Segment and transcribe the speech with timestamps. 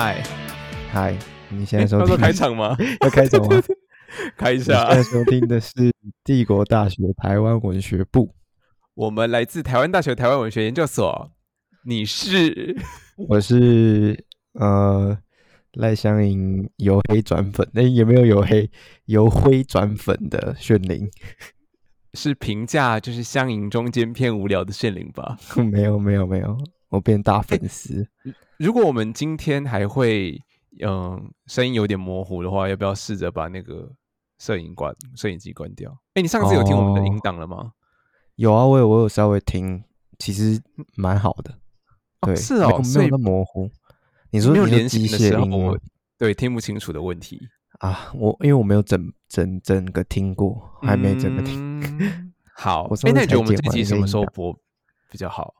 [0.00, 0.22] 嗨，
[0.92, 1.18] 嗨，
[1.48, 2.76] 你现在收 听开场吗？
[3.02, 3.60] 要开场吗？
[4.38, 4.96] 开一下现。
[4.96, 5.72] 在收听的是
[6.22, 8.32] 帝国大学台湾文学部，
[8.94, 11.32] 我们来自台湾大学台湾文学研究所。
[11.84, 12.76] 你是
[13.16, 15.18] 我是呃
[15.72, 18.70] 赖香盈由黑转粉，那、有没有由黑
[19.06, 21.10] 由灰转粉的炫灵？
[22.14, 25.36] 是评价就是相迎中间偏无聊的炫灵吧？
[25.72, 26.56] 没有没有没有，
[26.88, 28.06] 我变大粉丝。
[28.58, 30.36] 如果我们今天还会
[30.84, 33.88] 嗯声音有点模糊的话，要不要试着把那个
[34.38, 35.96] 摄影关摄影机关掉？
[36.14, 37.72] 哎，你上次有听我们的哦音档了吗？
[38.34, 39.82] 有啊，我有我有稍微听，
[40.18, 40.60] 其实
[40.96, 41.56] 蛮好的。
[42.20, 43.70] 对，是哦没有那模糊。
[44.30, 45.78] 你说没有连线的时候械音我
[46.18, 47.40] 对听不清楚的问题，
[47.78, 48.10] 啊？
[48.12, 51.80] 我因为我没有整整整个听过，还没整个听。
[51.80, 54.52] 嗯好， 我哎，那你觉得我们这集什么时候播
[55.12, 55.54] 比较好？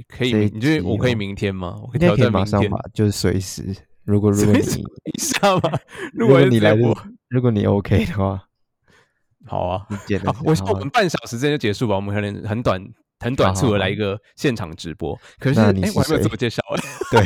[0.00, 1.78] 你可以你觉得我可以明天吗？
[1.82, 3.62] 我可以明天马上吧，就是随时。
[4.04, 5.78] 如果如果随时你一下吗？
[6.14, 8.42] 如果你来的直接播，如果你 OK 的话，
[9.44, 12.82] 好啊，你剪的好，我我们半小时之内就结束吧，我们可能很短。
[13.20, 17.20] 很短促的来一个现场直播，可是哎、我还没有自谁我介绍哎、对，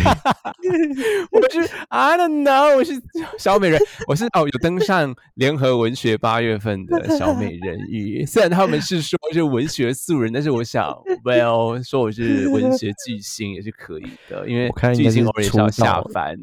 [1.30, 3.00] 我是 I don't know，我是
[3.38, 8.26] 小美人，我是哦有登上联合文学八月份的小美人鱼。
[8.26, 10.90] 虽然他们是说是文学素人，但是我想
[11.24, 16.36] ，Well 说我是文学巨星也是可以的，因为巨星偶尔也是要下凡。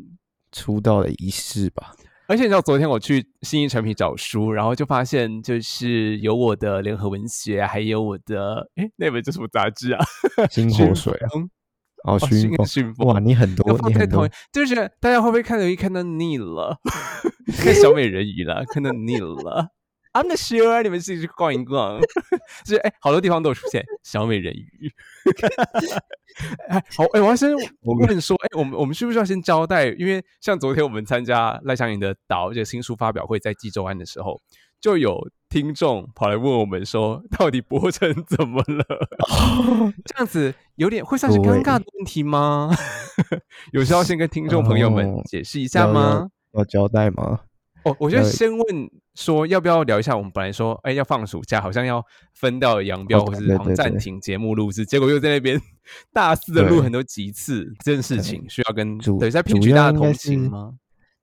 [0.53, 1.93] 出道的仪式吧。
[2.31, 9.99] 而且你知道，昨天我去新一成品找书，然后就发现就是有我的联合文学，还有我的哎那本叫什么杂志啊？
[10.49, 11.49] 星熏火水啊，风
[12.05, 16.79] 哦，哦熏风，熏风哇，你很多，你很多就是大家会不会看到一看到腻了，
[17.61, 19.67] 看小美人鱼了，看到腻了。
[20.13, 21.99] I'm not sure，你们自己去逛一逛，
[22.65, 24.91] 就是哎，好多地方都有出现小美人鱼。
[26.69, 29.87] 哎，好，哎，我要先问说，哎，我们我们需不需要先交代？
[29.89, 34.41] 因为像昨天我们参加赖香盈的导这个新书发表会，在济州湾的时候，
[34.79, 38.85] 就有听众跑来问我们说，到底博成怎么了？
[40.05, 42.69] 这样子有点会算是尴尬的问题吗？
[43.71, 46.29] 有需要先跟听众朋友们哦解释一下吗？
[46.53, 47.41] 要交代吗？
[47.83, 52.03] 哦，我觉得呃先问说要不要聊一下，我们本来说哎要放暑假，好像要
[52.33, 55.59] 分掉杨标，哦或是好暂停节目录制，结果又在那边
[56.13, 60.73] 大肆的录很多集次，这件事情需要跟主对在主评取大家同情吗？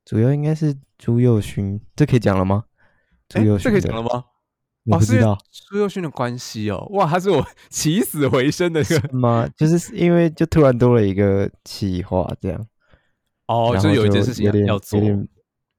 [0.04, 2.64] 主要应该是朱佑勋，这可以讲了吗？
[3.28, 4.02] 朱哎，佑勋，这可以讲了？
[4.02, 4.24] 吗？
[4.90, 9.46] 哦，是因为你不知道朱佑勋的关系哦，哇，他是我起死回生的一个吗？
[9.54, 12.66] 就是因为就突然多了一个企划，这样，
[13.48, 15.28] 哦，就是有一件事情要做有点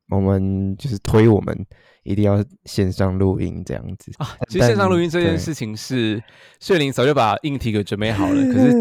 [0.09, 1.65] 我们就是推我们
[2.03, 4.35] 一定要线上录音这样子啊。
[4.47, 6.21] 其实线上录音这件事情是
[6.59, 8.73] 炫灵早就把硬体给准备好了， 可是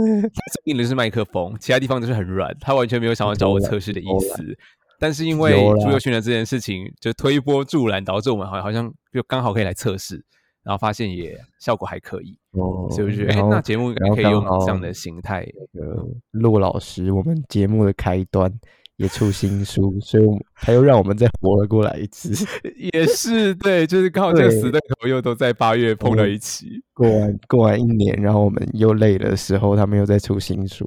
[0.65, 4.57] 硬的是麦克风，其他地方都是很软，他完全没有想要找我测试的意思。
[5.01, 10.17] 但是因为朱佑勋的这件事情，就推波助澜，导致我们好像好像就刚好可以来测试，
[10.65, 15.47] 然后发现也效果还可以，哦，所以我就觉得，哎、那节目可以用这样的形态。
[15.73, 18.53] 那个陆老师，我们节目的开端
[18.99, 22.47] 也出新书，所以我们他又让我们再活了过来一次。
[22.93, 26.83] 也是对，就是刚好这个对死对头又都在八月碰到一起。
[26.93, 30.85] 过完过完一年，然后我们又累的时候，他们又在出新书。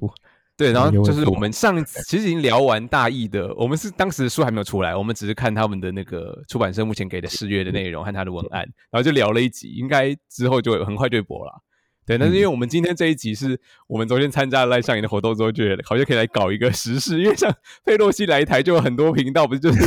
[0.58, 8.62] 对，然后就是我们上其实已经聊完大意的，我们是当时书还没有出来，我们只是看他们的那个出版社目前给的试阅的内容和他的文案，
[8.92, 11.64] 然后就聊了一集，应该之后就很快就会播了。
[12.06, 17.54] 对，但是因为我们今天这一集是我们昨天参加了赖上营的活动之后，觉得好像可以来搞一个时事，因为像
[17.86, 19.80] 佩洛西来台就有很多频道，不是就是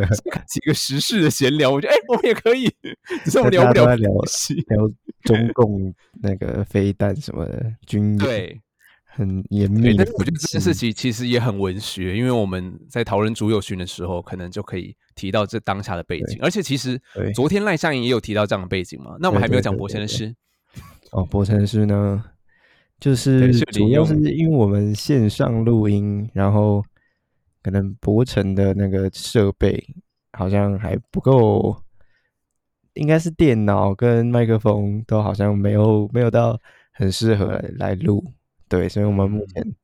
[0.48, 2.68] 几个时事的闲聊，我觉得哎、我们也可以，
[3.24, 4.10] 只是我们聊不了聊。
[4.10, 4.90] 聊
[5.22, 8.60] 中共那个飞弹什么的军演，对，
[9.04, 17.00] 很严对，密的但是我觉得这件事情其实也很文学，因为我们在讨论朱友勋的时候，可能就可以提到这当下的背景，而且其实
[17.34, 19.16] 昨天赖香盈也有提到这样的背景嘛。
[19.20, 20.34] 那我们还没有讲对对博贤的诗，
[21.12, 22.24] 哦，博成师呢，
[23.00, 26.84] 就是主要是因为我们线上录音，然后
[27.62, 29.82] 可能博成的那个设备
[30.32, 31.76] 好像还不够，
[32.94, 36.58] 应该是电脑跟麦克风都好像没有没有到
[36.92, 38.24] 很适合来来录，
[38.68, 39.74] 对，所以我们目前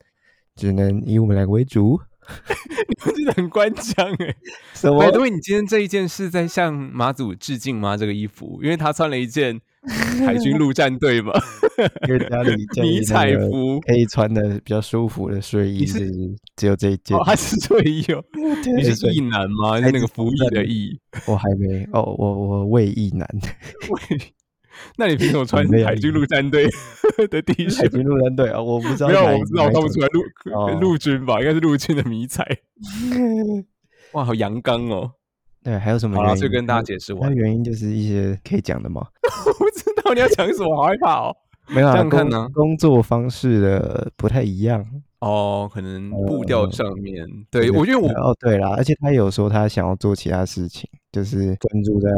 [0.55, 2.00] 只能以我们两个为主。
[3.06, 4.34] 我真的很官腔哎。
[4.75, 7.96] 什么百多位，你今天这一件是在向马祖致敬吗？
[7.96, 9.61] 这个衣服，因为他穿了一件
[10.26, 11.32] 海军陆战队嘛
[12.08, 13.81] 因为家里 迷彩服。
[13.81, 16.11] 可以穿的比较舒服的睡衣，是
[16.56, 17.23] 只有这一件哦，。
[17.25, 18.25] 他是睡衣哦，
[18.76, 19.81] 你是对役男吗？
[19.81, 20.99] 是那个服役的役。
[21.26, 23.29] 我还没哦，我我为役男，
[24.96, 26.67] 那你凭什么穿海军陆战队
[27.31, 27.88] 的 T 海恤？
[27.88, 32.44] 军陆战队啊，我不知道没有，我不知道，我看不出来陆哦陆军吧，应该是陆军的迷彩。
[34.12, 35.11] 哇，好阳刚哦！
[35.62, 37.34] 对，还有什么好了，就跟大家解释完。
[37.34, 39.05] 原因就是一些可以讲的吗。
[39.46, 41.37] 我不知道你要讲什么，好害怕哦。
[41.69, 44.87] 没有啊，这样看工呢工作方式的不太一样。
[45.21, 52.11] 哦，可能步调呃上面，对我觉得我哦对啦，而且他有说他想要做其他事情，就是专注在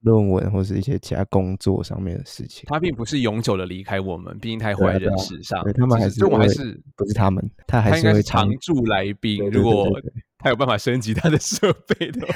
[0.00, 2.64] 论文或是一些其他工作上面的事情。
[2.66, 9.48] 他并不是永久的离开我们，毕竟他对啊怀对啊人世上，对他们还是就我还是不是他们，他还是会常驻来宾。
[9.50, 9.88] 如果
[10.46, 12.32] 他有办法升级他的设备的话，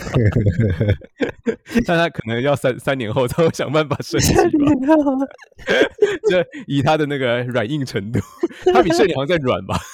[1.87, 4.43] 但他可能要三三年后才会想办法升级吧。
[6.29, 8.19] 这以他的那个软硬程度，
[8.75, 9.79] 他比圣灵好像在软吧。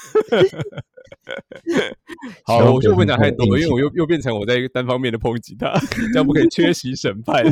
[2.46, 5.78] 好，我就不给他讲太多，硬因为我又又变成我在单方面的抨击他，
[6.14, 7.44] 这样不可以缺席审判。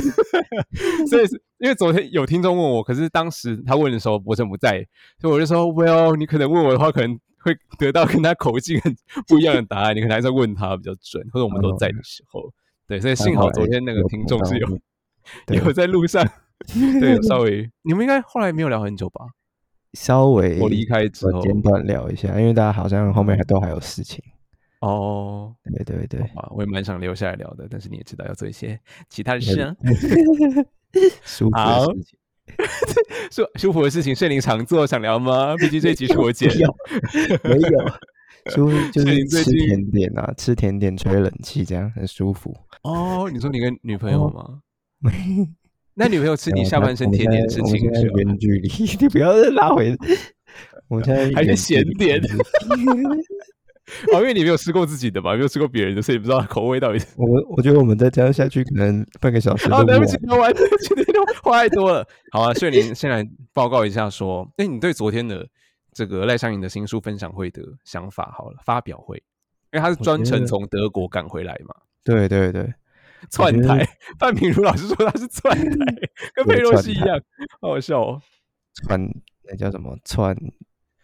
[1.10, 4.86] 所以是因为昨天有听众问我，可是当时他问的时候博成不在，
[5.20, 8.96] 所以我就说，Well，你可能问我的话，可能会得到跟他口径很
[9.28, 12.52] 不一样的答案，你可能还是要问他比较准，或者我们都在的时候。
[12.86, 14.68] 对，所以幸好昨天那个听众是有
[15.54, 16.26] 有在路上，
[17.00, 19.26] 对， 稍微你们应该后来没有聊很久吧？
[19.92, 24.22] 稍微我离开之后，短简短聊一下，因为大家好像后面还都还有事情。
[24.80, 29.74] 哦，对对对，啊，我也蛮想留下来聊的，但是你也知道要做一些其他的事啊。
[31.22, 32.18] 舒服好的事情。
[33.30, 35.56] 舒舒服的事情，圣灵常做，想聊吗？
[35.56, 36.76] 毕竟这一集是我剪没有，
[37.44, 42.54] 没有，舒服 就是吃甜点啊，吃甜点吹冷气，这样很舒服。
[42.82, 43.28] 哦。
[43.32, 44.60] 你说你跟女朋友吗？
[45.00, 45.12] 没
[45.94, 48.14] 那女朋友吃你下半身甜点是我们现在情绪吗？
[48.18, 48.68] 远距离，
[49.00, 49.96] 你不要再拉回。
[50.88, 52.20] 我们现在还是咸点
[54.14, 57.06] 哦，因为你没有吃过自己的嘛，没有吃过别人的，所以不知道口味到底是。
[57.16, 57.26] 我
[57.56, 60.18] 我觉得我们再这样下去，可能半个小时好，录不完对不起，。
[60.28, 62.06] 我完，对不起，对不起，话太多了。
[62.32, 65.46] 好啊，所以您先来报告一下，说，哎，你对昨天的
[65.92, 69.16] 这个赖香盈的新书分享会的想法，好了，发表会，
[69.72, 72.72] 因为他是专程从德国赶回来嘛，对对对，
[73.30, 73.88] 窜觉得台。
[74.18, 75.86] 范平如老师说他是窜台，
[76.34, 77.20] 跟佩洛西一样，
[77.60, 78.22] 好好笑哦。
[78.74, 78.98] 窜
[79.46, 80.34] 那叫什么窜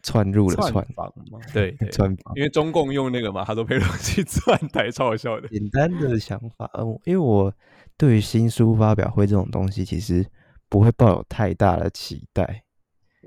[0.03, 2.35] 窜入了窜窜，房嘛， 对对，窜房。
[2.37, 5.49] 因为中共用那个嘛，他说佩洛西窜台，超好笑的。
[5.49, 7.53] 简单的想法，呃，因为我
[7.97, 10.25] 对于新书发表会这种东西，其实
[10.69, 12.63] 不会抱有太大的期待。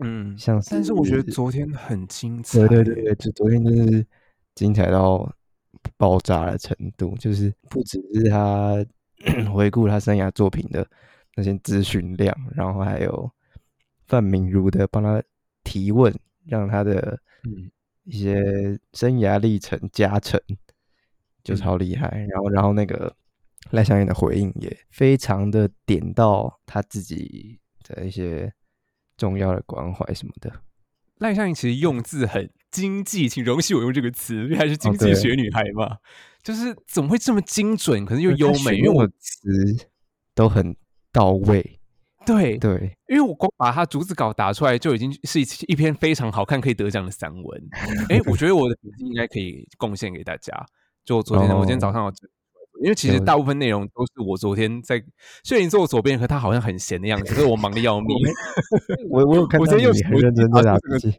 [0.02, 2.60] 嗯，像是，但是我觉得昨天很精彩。
[2.68, 4.06] 对对对对，就昨天就是
[4.56, 5.32] 精彩到
[5.98, 8.84] 爆炸的程度，就是不只是他
[9.54, 10.86] 回顾他生涯作品的
[11.36, 13.30] 那些资讯量，然后还有
[14.08, 15.22] 范明如的帮他
[15.64, 16.12] 提问，
[16.46, 17.72] 让他的嗯
[18.04, 20.40] 一些生涯历程加成，
[21.44, 22.10] 就嗯超厉害。
[22.30, 23.16] 然后，然后那个
[23.72, 28.54] 赖香盈的回应也非常的点到他自己的一些
[29.18, 30.52] 重要的关怀什么的。
[31.20, 35.98] 赖香盈其实用字很经济，请容许我用这个词，因为还是经济学女孩嘛，
[36.42, 38.76] 就是怎么会这么精准，可是又优美？
[38.78, 39.88] 因为我选用的词
[40.34, 40.76] 都很
[41.14, 41.80] 到位，
[42.26, 47.70] 对对，因为我光把他逐字稿打出来，就已经是一一篇非常好看、可以得奖的散文。
[48.10, 50.54] 哎，我觉得我的笔记应该可以贡献给大家。
[51.04, 52.12] 就昨天，我今天早上有，
[52.82, 55.04] 因为其实大部分内容都是我昨天在
[55.44, 58.16] 睡林坐我左边，可他好像很闲的样子，可是我忙的要命。
[59.12, 61.12] 我我有看我到今天又我你很认真在打笔记，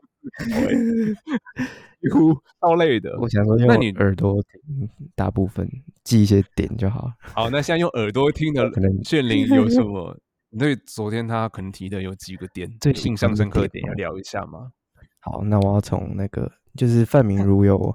[2.01, 3.15] 几乎 超累的。
[3.21, 5.69] 我想说那你耳朵听，大部分
[6.03, 7.13] 记一些点就好了。
[7.21, 10.19] 好，那现在用耳朵听的可能炫灵 有什么？
[10.55, 14.71] 你对昨天他可能提的有几个点，最有印象深刻的点要聊一下吗？
[15.19, 17.93] 好，那我要从那个就是范明如有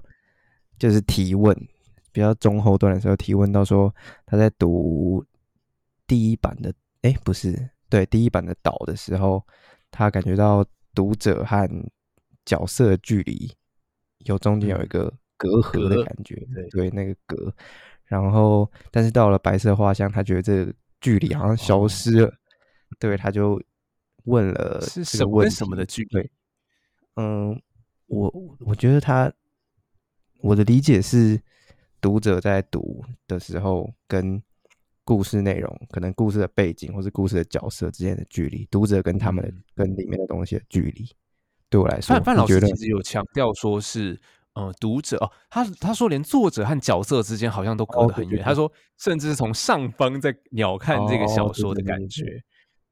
[0.77, 1.55] 就是提问，
[2.11, 5.25] 比较中后段的时候提问到说他在读
[6.05, 6.73] 第一版的，
[7.03, 9.41] 哎，不是，对，第一版的岛的时候，
[9.89, 11.69] 他感觉到读者和
[12.43, 13.49] 角色的距离
[14.25, 17.55] 有中间有一个隔阂的感觉，对对，那个隔。
[18.03, 22.33] 然后，但是到了白色画像，他觉得这个距离好像消哦失了，
[22.97, 23.61] 对，他就
[24.23, 26.29] 问了是这个问什么跟什么的距离？
[27.15, 27.61] 嗯，
[28.07, 29.31] 我我觉得他
[30.41, 31.39] 我的理解是，
[31.99, 34.41] 读者在读的时候跟
[35.03, 41.09] 故事内容，可能故事的背景或是故事的角色之间的距离，读者跟他们的、嗯跟里面的东西的距离，
[41.69, 44.19] 对我来说，范范老师其实有强调说是，
[44.53, 48.31] 呃，读者哦，他他说连作者和角色之间好像都隔哦得很远。
[48.31, 52.23] 对对他说，甚至是从上方在鸟瞰这个小说的感觉。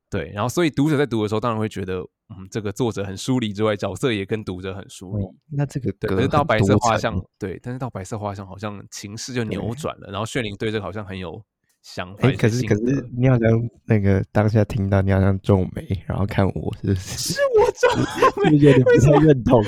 [0.10, 2.00] 对，然后所以读者在读的时候，当然会觉得，
[2.30, 5.24] 嗯，这个作者很疏离之外，角色也跟读者很疏离。
[5.24, 11.42] 哦那这个对，可是到白色画像，对，但是到白色画像好像情势就扭转了，然后炫灵对这个好像很有
[11.82, 12.28] 想法。
[12.28, 13.50] 哎，可是可是你好像
[13.86, 17.34] 那个当下听到，你好像皱眉，然后看我，是不是？
[17.34, 19.62] 是我皱眉，有点不太认同，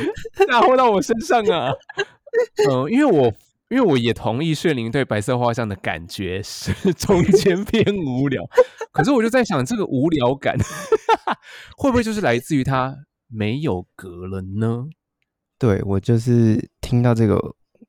[0.47, 1.71] 哪会到我身上啊？
[2.69, 3.33] 嗯，因为我
[3.69, 8.43] 因为我也同意炫灵对白色画像的感觉是中间偏无聊，
[8.91, 10.57] 可是我就在想，这个无聊感
[11.77, 12.95] 会不会就是来自于它
[13.27, 14.85] 没有格了呢？
[15.59, 17.37] 对我就是听到这个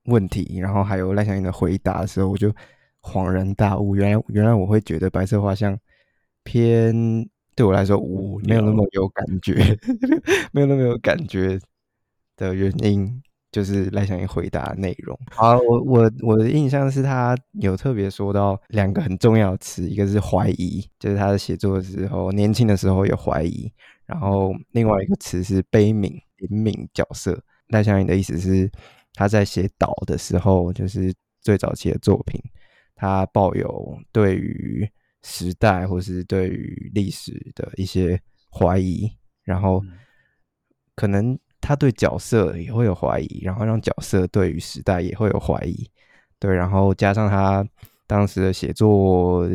[0.05, 2.53] 问题，然后还有赖香盈的回答的时候，我就
[3.01, 5.79] 恍然大悟，原来原来我会觉得白色画像
[6.45, 6.95] 偏
[7.55, 9.55] 对我来说无没有那么有感觉，
[10.53, 11.59] 没有那么有感觉
[12.37, 15.19] 的原因，就是赖香盈回答内容。
[15.31, 23.73] 好，我我我的印象是他有特别说到两个很重要的词，一个是怀疑，就是他的写作的时候，年轻的时候有怀疑，
[24.07, 27.43] 然后另外一个词是悲悯、怜悯角色。
[27.69, 28.71] 赖香盈的意思是，
[29.15, 32.41] 他在写岛的时候，就是最早期的作品，
[32.97, 34.89] 他抱有对于
[35.23, 39.09] 时代或是对于历史的一些怀疑，
[39.45, 39.81] 然后
[40.97, 45.89] 可能他对角色也会有怀疑，然后让角色对于时代也会有怀疑，
[46.39, 47.67] 对，然后加上他
[48.07, 49.49] 当时的写作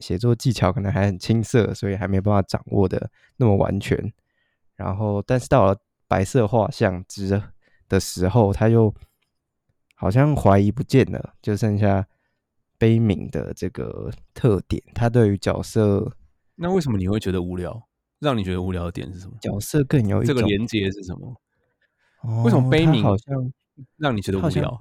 [0.00, 4.12] 写作技巧可能还很青涩，所以还没办法掌握的那么完全，
[4.76, 5.76] 然后但是到了。
[6.10, 7.38] 白色画像之
[7.86, 8.94] 的时候，他又
[9.94, 12.06] 好像怀疑不见了，就剩下
[12.78, 14.82] 悲悯的这个特点。
[14.94, 16.10] 他对于角色，
[16.54, 17.87] 那为什么你会觉得无聊？
[18.20, 19.36] 让你觉得无聊的点是什么？
[19.40, 21.40] 角色更有这个连接是什么？
[22.44, 23.52] 为什么悲鸣好像
[23.96, 24.78] 让你觉得无聊？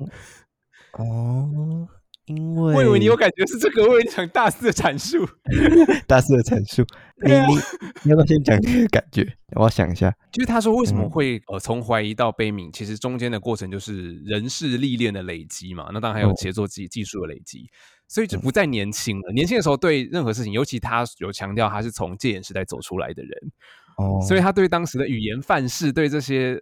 [0.94, 1.88] 哦。
[2.28, 5.28] 因为我以为你有感觉是这个，我以为你讲大肆的阐述，
[6.06, 6.84] 大肆的阐述。
[7.26, 7.56] 你你
[8.04, 9.26] 你要不要先讲你的感觉？
[9.56, 10.14] 我要想一下。
[10.32, 15.90] 就是他说为什么会呃从怀疑到悲悯，其实中间的过程就是人事历练的累积嘛。
[15.94, 17.66] 那当然还有协作技技术的累积，
[18.08, 19.32] 所以就不再年轻了。
[19.34, 23.32] 年轻的时候对任何事情，尤其他有强调他是从戒严时代走出来的人，
[23.98, 26.62] 哦，所以他对当时的语言范式，对这些。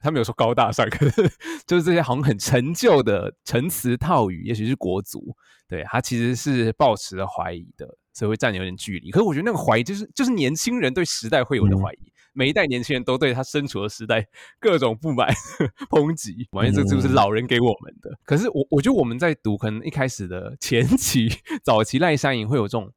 [0.00, 1.30] 他没有说高大上，可是
[1.66, 5.36] 就是这些好像很陈旧的陈词套语，也许是国足，
[5.68, 9.10] 对他其实是抱持了怀疑的，所以会站有点距离。
[9.10, 14.26] 可是我觉得那个怀疑，就是就是年轻人对时代会有的怀疑，每一代年轻人都对他身处的时代
[14.58, 15.28] 各种不满、
[15.90, 18.18] 抨击，完全这就是老人给我们的。
[18.24, 21.28] 可是我我觉得我们在读，可能一开始的前期、
[21.62, 22.90] 早期赖山影会有这种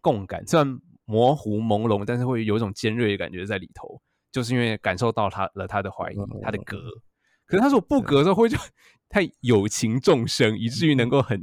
[0.00, 4.00] 共感，虽然模糊朦胧，但是会有一种尖锐的感觉在里头。
[4.30, 6.76] 就是因为感受到他了他的怀疑，他的格，
[7.46, 8.56] 可是他说不格的时候会就
[9.08, 11.40] 太有情众生，以至于能够很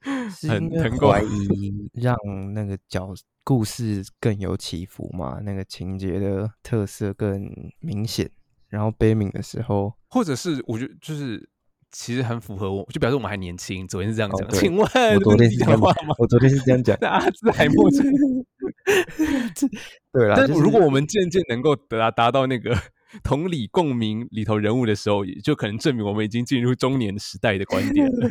[0.48, 2.16] 很能够怀疑，让
[2.52, 7.48] 那个角故事更有起伏嘛，那个情节的特色更
[7.80, 8.30] 明显。
[8.68, 11.48] 然后悲悯的时候，或者是我觉得就是
[11.92, 13.86] 其实很符合我，就表示我们还年轻。
[13.86, 15.94] 昨天是这样讲，请问我昨天是这样吗？
[16.18, 18.04] 我昨天是这样讲， 阿兹海默症。
[20.12, 22.76] 对啦，但如果我们渐渐能够达达到那个
[23.24, 28.28] 同理共鸣里头人物的时候，也就可能证明我们已经进入中年时代的观点了，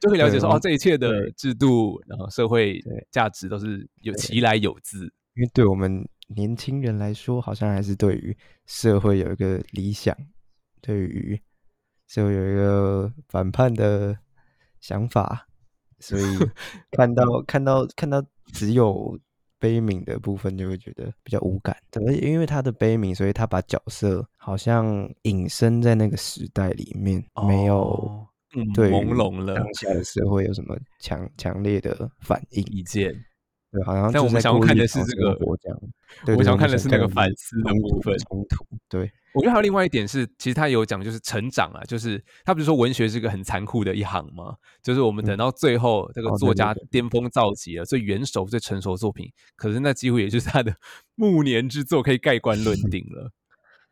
[0.00, 5.12] 就会了解说哦，这一切的制度，然后社会价值都是有其来有自。
[5.34, 10.16] 因为对我们年轻人来说，好像还是对于社会有一个理想，
[10.80, 11.38] 对于
[12.06, 14.16] 社会有一个反叛的
[14.80, 15.46] 想法，
[16.00, 16.22] 所以
[16.92, 19.18] 看到看到看到只有。
[19.58, 28.26] 悲悯的部分就会觉得比较无感，而且因为他的悲悯，所以他把角色好像隐身在那个时代里面，没有
[28.74, 33.12] 对朦胧了当下的社会有什么强强烈的反应意见。
[33.70, 35.38] 对，好像但我们想要看的是这个，
[36.36, 38.64] 我想看的是那个反思的部分冲突。
[38.88, 44.54] 对，我觉得还有另外一点是，其实他有讲就是成长啊，就是他不是说文学是一个很残酷的一行吗？
[44.82, 50.74] 就是我们等到最后这个作家巅峰造极了，最元首、最成熟的作品，可是那几乎也就是他的
[51.14, 53.30] 暮年之作，可以盖棺论 定了。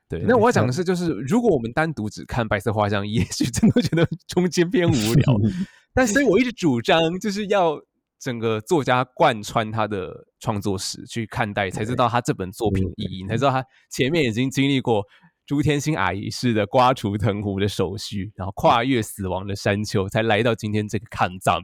[0.08, 5.34] 对，那我要讲的是，就是如果我们单独只看白色画像，也许真的觉得中间偏无聊。
[5.92, 7.80] 但所以我一直主张，就是要。
[8.18, 15.04] 整个作家贯穿他的创作史去看待，才知道他这本作品的意义，才知道他前面已经经历过
[15.46, 21.62] 朱天心阿姨式的刮除藤壶的手续，然后跨越死亡的山丘，才来到今天这个抗战。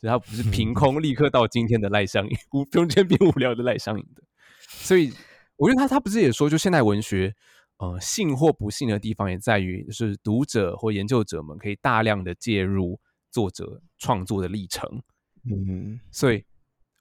[0.00, 4.22] 所以他不是凭空立刻到今天的赖香盈，无中间变无聊的赖香盈的。
[4.68, 5.12] 所以
[5.56, 7.34] 我觉得他他不是也说，就现代文学，
[7.76, 12.98] 呃，幸或不幸的地方也在于，就是读者或研究者们可以大量的介入
[13.30, 15.02] 作者创作的历程。
[15.44, 16.44] 嗯，所以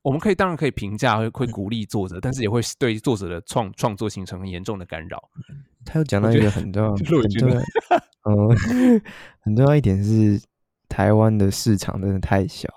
[0.04, 5.18] 我们可以当然可以评价，会会鼓励作者，但是也会对作者的创创作形成很严重的干扰。
[5.86, 7.62] 他又讲到一个很重要、 很重要，
[8.30, 9.02] 嗯，
[9.40, 10.40] 很重要一点是，
[10.90, 12.68] 台湾的市场真的太小，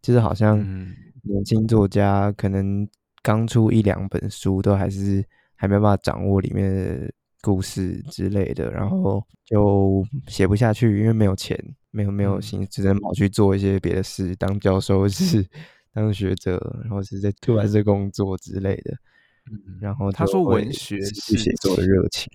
[0.00, 2.88] 就是好像嗯年轻作家可能
[3.22, 5.24] 刚出一两本书，都还是
[5.56, 11.58] 还没办法掌握里面的故事之类的，然后就写不下去，因为没有钱，
[11.90, 15.44] 没有没有嗯心，只能跑去做一些别的事，当教授是
[15.92, 18.92] 当学者，然后是在出版社工作之类的。
[19.50, 22.30] 嗯然后他说文学是写作的热情。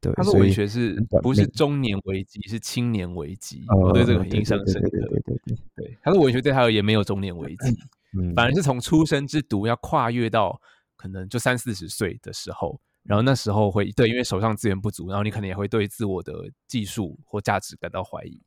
[0.00, 3.64] 对，他说文学是不是中年危机，是青年危机。
[3.68, 4.88] 呃我对这个很印象深刻。
[4.90, 7.76] 对对对他说文学对他而言没有中年危机，
[8.18, 10.58] 嗯，反而是从出生之读要跨越到
[10.96, 18.40] 可能就三四十岁的时候，然后那时候会对，因为手上资源不足，然后你可能也会对自我的技术或价值感到怀疑。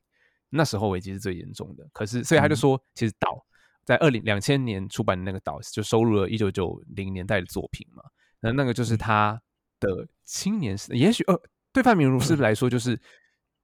[0.50, 1.88] 那时候危机是最严重的。
[1.92, 3.46] 可是，所以他就说，其实岛
[3.90, 8.04] 在二零两千年出版的那个岛，就收录了一九九零年代的作品嘛。
[8.40, 9.42] 那那个就是他
[9.80, 11.36] 的青年时，也许呃，
[11.74, 13.02] 对范明如是来说，就是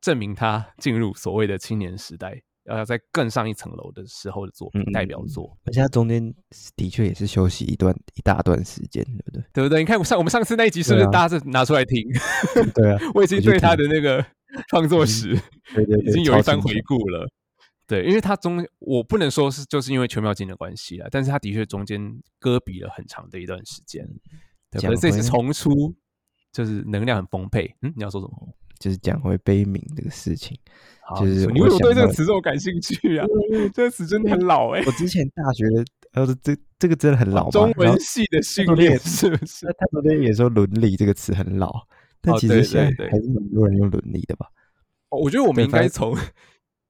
[0.01, 5.55] 证明他进入所谓的青年时代，要在更上一层楼的时候的作品嗯代表作。
[5.65, 6.34] 而且他中间
[6.75, 9.44] 的确也是休息一段一大段时间，对不对？
[9.53, 9.77] 对不对？
[9.77, 12.03] 你看我上我们上次那一集是不是大家是拿出来听？
[12.74, 14.25] 对啊， 我已经对他的那个
[14.70, 15.39] 创作史
[15.75, 17.29] 对对对，已经有一番回顾了。
[17.88, 22.01] 对，因为他中我不能说是就是因为全妙金的关系啦，但是他的确中间
[22.39, 24.08] 搁比了很长的一段时间。
[24.72, 25.94] 对，讲可是这次重出
[26.51, 27.75] 就是能量很丰沛。
[27.82, 28.50] 嗯，你要说什么？
[28.80, 30.58] 就是讲回悲悯这个事情。
[31.01, 33.25] 好就是你为什么对这个词这么感兴趣啊？
[33.74, 35.63] 这个词真的很老哎、我之前大学，
[36.13, 37.50] 呃，这这个真的很老。
[37.51, 39.74] 中文系的训练是不是那？
[39.74, 41.72] 他昨天也说“伦理”这个词很老，
[42.20, 44.48] 但其实现在还是蛮多人用“伦理”的吧？
[45.10, 46.18] 哦我觉得我们应该从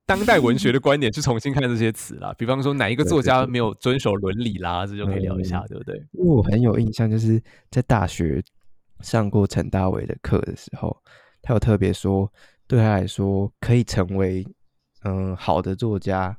[0.05, 2.33] 当代文学的观点去重新看这些词啦。
[2.37, 5.95] 比方说，哪一个作家没有遵守伦理啦，这就可以聊一下，嗯对不对？
[6.11, 8.43] 因为我很有印象，就是在大学
[9.01, 10.95] 上过陈大伟的课的时候，
[11.41, 12.31] 他有特别说，
[12.67, 14.45] 对他来说，可以成为
[15.03, 16.37] 嗯、呃好的作家，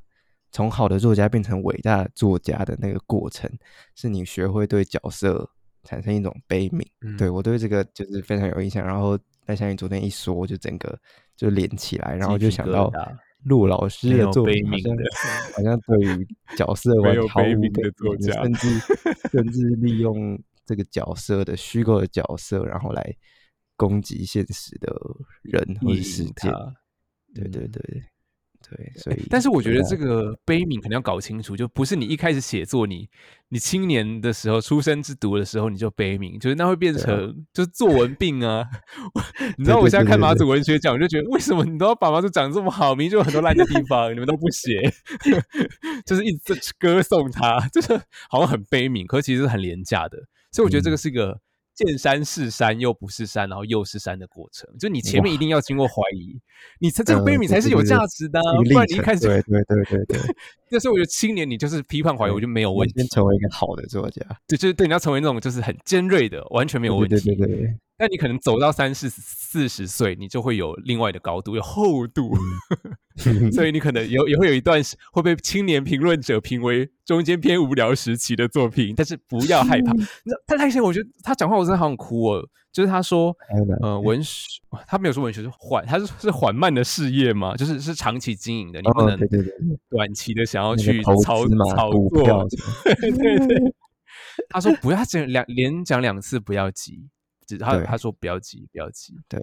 [0.52, 3.50] 从好的作家变成伟大的作家的那个过程，
[3.96, 5.48] 是你学会对角色
[5.82, 6.86] 产生一种悲悯。
[7.00, 8.86] 嗯对我对这个就是非常有印象。
[8.86, 10.96] 然后赖香玉昨天一说，就整个
[11.36, 13.12] 就连起来，然后就想到瘩
[13.44, 14.96] 陆老师的作品，好像
[15.54, 18.68] 好像对于角色没完毫无有悲悯的悲作家甚至
[19.30, 23.14] 甚至利用这个角色的虚构的角色，然后来
[23.76, 24.92] 攻击现实的
[25.42, 26.52] 人或者意事件。
[27.34, 28.02] 对对对
[28.70, 33.06] 对，所以但是我觉得这个悲悯可能要搞清楚，就不是你一开始写作，你
[33.50, 38.64] 你青年的时候出生之读的时候你就悲悯，就是那会变成就是作文病啊。
[39.58, 40.46] 你知道我现在看马祖。
[40.46, 44.80] 文学奖，我就觉得为什么你都要把马祖讲这么好，明明就有很多烂的地方，你们都不写，
[46.06, 48.00] 就是一直歌颂他， 就是
[48.30, 50.16] 好像很悲悯，可其实是很廉价的。
[50.52, 51.36] 所以我觉得这个嗯是一个
[51.76, 54.66] 见山是山又不是山，然后又是山的过程。
[54.78, 56.40] 就你前面一定要经过怀疑，
[56.80, 60.20] 你才这个嗯悲悯才是有价值的啊、不然你一开始就对对对对对，
[60.70, 63.06] 那时候我觉得青年你就是批判怀疑，我就没有问题先。
[63.08, 67.14] 成为一个好的作家，对，就是对你要成为那种就是很尖锐的，完全没有问题。
[67.16, 72.36] 对对对对对，但你可能走到三四四十岁，你就会有另外的高度，有厚度，
[73.24, 79.92] 嗯 所以你可能有也会有一段时会被青年评论者评为中间偏无聊时期的作品，但是不要害怕。
[80.24, 83.34] 那他那些我觉得他讲话我真的好想哭哦，就是他说
[83.80, 89.18] 呃文学，他没有说文学是缓，他是是缓慢的事业嘛，就是是长期经营的，你不哦能
[89.88, 92.46] 短期的想要去投炒炒股作票
[93.00, 93.74] 对对对，
[94.50, 97.08] 他说不要讲两连讲两次，不要急。
[97.46, 99.14] 只他他说不要急，不要急。
[99.26, 99.40] 对，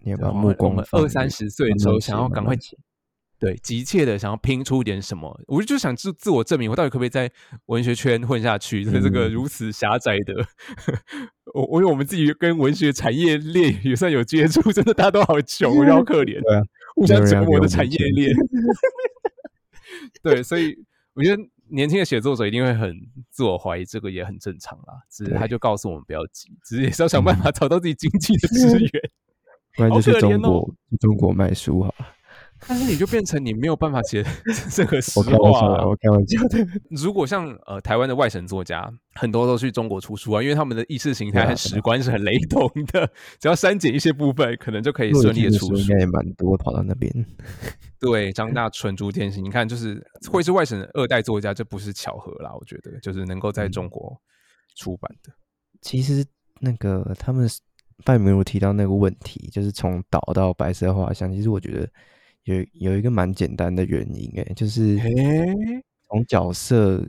[0.00, 2.56] 你要把目光二三十岁的时候，想要赶快
[3.38, 7.30] 对急切的想要拼出一点什么，我就想自自我证明，我到底可不可以在
[7.66, 8.84] 文学圈混下去？
[8.84, 10.34] 在这个嗯如此狭窄的，
[11.52, 16.62] 我我因为我们自己跟文学产业链也算有接触，真的大家都好穷，好可怜，对啊，
[16.94, 18.34] 互相折磨的产业链。
[20.22, 20.74] 对，所以
[21.12, 22.94] 我觉得年轻的写作者一定会很
[23.30, 24.94] 自我怀疑，这个也很正常啦。
[25.10, 28.90] 只是他就告诉我们不要急，只是也是要想办法找到自己经济的资源。
[29.76, 32.06] 不然好就去中国中国卖书好了。
[32.66, 34.22] 但是你就变成你没有办法写
[34.76, 36.66] 任 何实我开玩笑话啊、我开玩笑的。
[36.90, 43.06] 如果像呃台湾的外省作家，很多都去中国出书啊，因为他们的意识形态和史观是很雷同的，
[43.40, 45.76] 只要删减一些部分，可能就可以陆顺利的的出书。
[45.76, 47.12] 应该也蛮多跑到那边。
[47.98, 54.20] 对，张大春、朱天心，你看，就是会是外省的二代作家，这不是巧合啦，我觉得就是能够在嗯中国
[54.76, 55.32] 出版的。
[55.80, 56.24] 其实
[56.60, 57.48] 那个他们
[58.04, 61.88] 范明如提到那个问题，就是从岛到白色画像，其实我觉得
[62.46, 65.54] 有有一个蛮简单的原因，诶，就是诶？
[66.08, 67.04] 从角色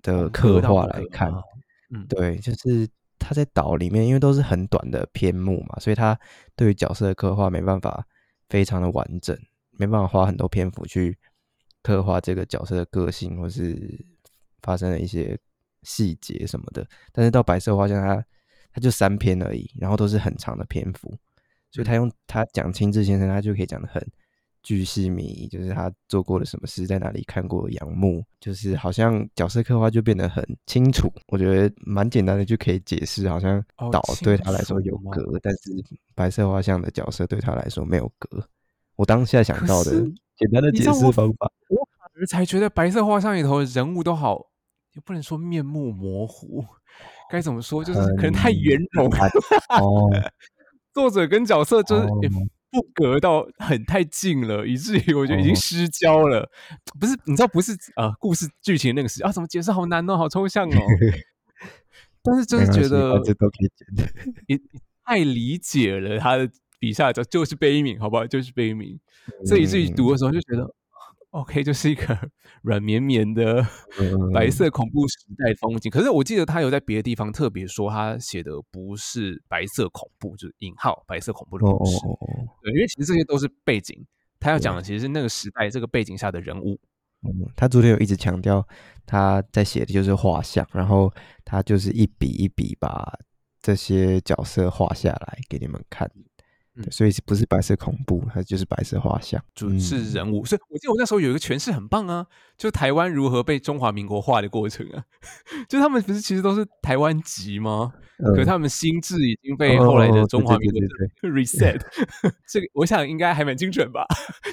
[0.00, 1.28] 的刻画来看，
[1.90, 2.06] 嗯。
[2.08, 6.16] 对，就是他在岛里面，因为都是很短的篇目嘛，所以他
[6.54, 8.06] 对于角色的刻画没办法
[8.48, 9.36] 非常的完整，
[9.72, 11.18] 没办法花很多篇幅去
[11.82, 14.06] 刻画这个角色的个性，或是
[14.62, 15.36] 发生了一些
[15.82, 16.86] 细节什么的。
[17.10, 18.24] 但是到白色画像，他
[18.72, 21.12] 他就三篇而已，然后都是很长的篇幅，
[21.72, 24.00] 所以他用他讲清志先生，他就可以讲的很
[24.62, 31.10] 巨细靡遗，就是他做过了什么事，在哪里看过杨牧，就是好像角色刻画就变得很清楚。
[31.28, 35.70] 我觉得蛮简单的就可以解释，好像哦岛对他来说有格，但是
[36.14, 38.46] 白色画像的角色对他来说没有格。
[38.96, 44.50] 我当下想到的是简单的解释方法，我反而才觉得白色画像里头的人物都好，
[44.92, 46.62] 也不能说面目模糊，
[47.30, 49.06] 该怎么说，就是可能太很圆融，
[49.80, 50.10] 哦，
[50.92, 52.06] 作者跟角色就是
[52.70, 56.48] 不隔到很太近了，以至于我觉得已经哦失焦了。
[56.98, 60.78] 不是，你知道不是呃，故事剧情那个事啊，怎么解释好难哦，好抽象哦。
[62.22, 64.32] 但是就是觉得这都可以解的。
[64.46, 68.26] 你你太理解了他的笔下的就是悲悯，好不好？
[68.26, 68.98] 就是悲悯，
[69.46, 70.74] 所以以至于嗯读的时候就觉得。
[71.30, 72.30] OK， 就是一个
[72.62, 73.64] 软绵绵的
[73.98, 75.90] 嗯白色恐怖时代风景。
[75.90, 81.98] 可是我记得他有在别的地方特别说，他写的不是白色恐怖，就是引号白色恐怖的哦故事。
[82.62, 84.04] 对，因为其实这些都是背景，
[84.38, 86.80] 他要讲的其实是那个时代这个背景下的人物。
[87.22, 88.66] 嗯，他昨天有一直强调
[89.04, 91.12] 他在写的就是画像，然后
[91.44, 93.12] 他就是一笔一笔把
[93.60, 96.24] 这些角色画下来给你们看，对
[96.76, 96.84] 嗯。
[96.90, 105.04] 所以不是白色恐怖，它就是白色画像，主是人物，所以我记得我那时候有一个诠释很棒啊，就台湾如何被中华民国化的过程啊，
[105.68, 107.92] 就他们不是其实都是台湾籍吗？
[108.22, 110.80] 嗯可是他们心智已经被后来的哦中华民国
[111.30, 111.80] reset，
[112.52, 114.04] 这个我想应该还蛮精准吧，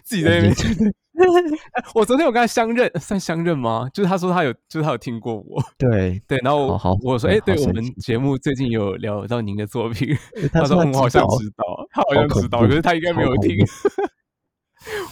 [0.06, 0.94] 自己在那很边。
[1.96, 3.90] 我昨天有跟他相认， 算相认吗？
[3.94, 10.16] 就是他说他有，就是他有听过我，对， 对，然后好好我说，好哎，对我们节目最近有聊到您的作品，
[10.54, 13.58] 他他说嗯，我好像知道，他好像知道，可是他应该没有听。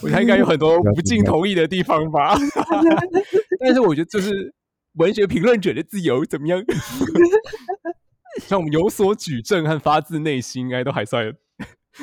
[0.02, 2.38] 我他应该有很多不尽同意的地方吧，
[3.60, 4.54] 但是我觉得这是
[4.94, 6.64] 文学评论者的自由，怎么样？
[8.42, 11.34] 像我们有所举证和发自内心，应该都还算。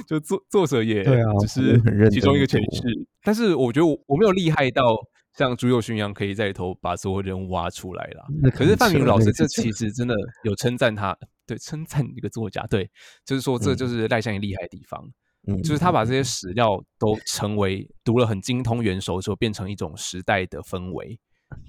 [0.07, 2.83] 就作作者也对啊只我们很认是其中一个诠释，
[3.23, 4.97] 但是我觉得我我没有厉害到
[5.37, 8.25] 像朱佑勋一样，可以在里头把所有人物挖出来啦。
[8.43, 12.89] 那可是范明老师这其实真的有称赞他，对称赞一个作家，对，
[13.25, 15.03] 就是说这嗯就是赖香盈厉害的地方，
[15.49, 21.19] 嗯就是他把这些史料都成为读了很精通元熟之后，变成一种时代的氛围。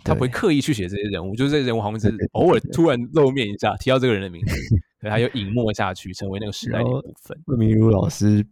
[0.03, 4.55] 他不会刻意去写这些人物，就是这些人物好像只是偶尔突然露面一下，提到这个人的名字，
[5.01, 7.37] 可他又隐没下去，成为那个时代的一部分。
[7.45, 8.43] 魏明如老师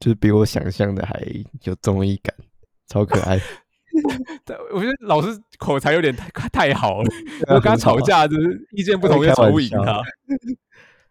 [0.00, 1.20] 就是比我想象的还
[1.64, 2.34] 有综艺感，
[2.86, 3.40] 超可爱。
[4.44, 7.10] 对，我觉得老师口才有点太太好了，
[7.48, 10.02] 啊我跟他吵架就是意见不同，开也吵不赢他。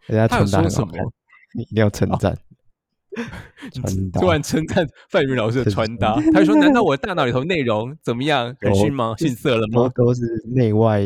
[0.05, 0.93] 人家他有说什么？
[1.53, 2.37] 你一定要称赞。
[4.13, 8.55] 突然称赞范云老师的是穿搭，他就说：“难道我大脑里头内容怎么样？
[8.61, 9.15] 很有逊吗？
[9.17, 9.89] 逊色了吗？
[9.95, 11.01] 都都是内外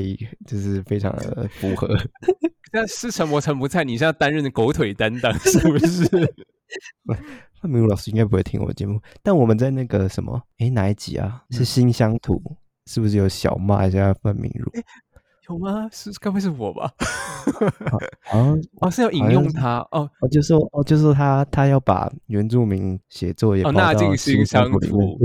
[0.46, 1.88] 就是非常的符合。
[2.74, 6.08] 那是陈魔陈不在，你现在担任的狗腿担当是不是？
[7.62, 11.44] 范明如老师应该不会听我的节目，但我们在那个什么，哎，哪一集啊？
[11.50, 12.42] 嗯是新乡土，
[12.88, 14.72] 是不是有小骂一下范明如？
[15.52, 15.90] 有吗？
[15.92, 16.92] 是该不会是我吧？
[18.32, 20.10] 啊，哦，是要引用他哦。
[20.20, 24.80] 哦，就说哦，就说他他要把原住民写作也哦纳进新乡土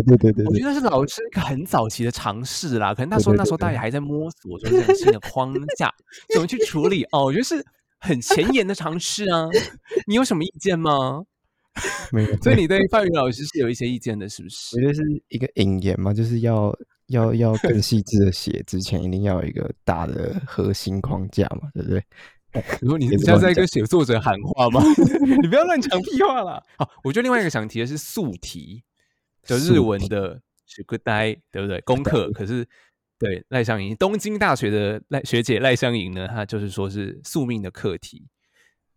[0.07, 5.93] 对对对我觉，得是老师一个很早期的尝试啦，可能那时候那时候大家还在摸索，说这种新的框架
[6.35, 7.65] 怎么去处理哦，我觉得是
[8.01, 9.49] 很前沿的尝试啊。
[10.07, 11.23] 你有什么意见吗？
[12.11, 12.37] 没有。
[12.41, 14.81] 所以你对范云老师是有一些意见的，是不是我？
[14.81, 16.75] 觉得是一个引言嘛，就是要
[17.09, 22.05] 要要更细致的写之前，一定要有一个大的核心框架嘛，对不对？
[22.81, 24.81] 如果你别你现在在跟写作者喊话吗？
[25.43, 26.63] 你不要乱讲屁话啦！
[26.79, 28.83] 好，我觉得另外一个想提的是素题，
[29.43, 31.81] 就日文的学个呆，对不对？
[31.83, 32.67] 功课可是
[33.19, 38.27] 对赖香盈，东京大学的赖学姐赖香盈呢，她就是说是宿命的课题，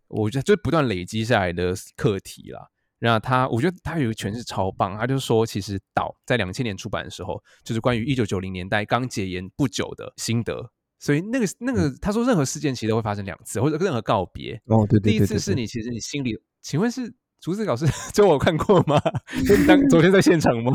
[0.08, 2.70] 我觉得就不断累积下来的课题啦。
[3.00, 10.70] 那他，我觉得他有一个诠释超棒，他就说，其实岛在两千年出版的时候，就是关于一九九零年代刚解严不久的心得。
[11.00, 14.62] 所以那个那个，他说任何事件其实都会发生两次，或者任何告别。
[14.66, 17.10] 哦，对对第一对对对次是你其实你心里，请问是
[17.42, 19.00] 竹子老师 就我有看过吗？
[19.48, 20.72] 就你当昨天在现场吗？